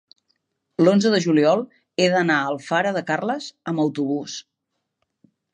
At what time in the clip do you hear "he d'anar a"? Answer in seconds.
2.05-2.49